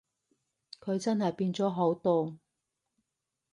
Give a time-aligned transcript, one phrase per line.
[0.79, 2.35] 佢真係變咗好多